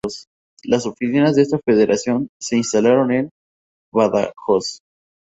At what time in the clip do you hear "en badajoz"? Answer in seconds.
3.11-4.79